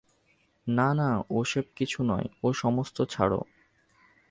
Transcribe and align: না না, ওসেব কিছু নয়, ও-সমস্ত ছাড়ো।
না 0.67 0.93
না, 0.93 1.09
ওসেব 1.29 1.65
কিছু 1.75 1.99
নয়, 2.03 2.27
ও-সমস্ত 2.43 2.97
ছাড়ো। 3.01 3.39